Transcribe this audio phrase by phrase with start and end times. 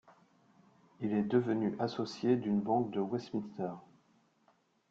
[1.01, 3.73] Il est devenu associé d'une banque de Westminster.